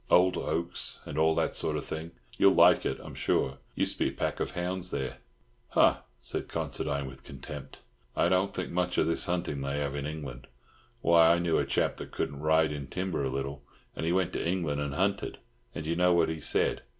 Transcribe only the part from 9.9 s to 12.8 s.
in England. Why, I knew a chap that couldn't ride